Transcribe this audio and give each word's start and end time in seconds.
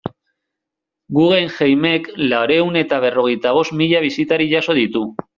Guggenheimek 1.17 2.09
laurehun 2.31 2.79
eta 2.81 2.99
berrogeita 3.03 3.51
bost 3.59 3.75
mila 3.83 4.01
bisitari 4.07 4.49
jaso 4.55 4.77
ditu. 4.79 5.05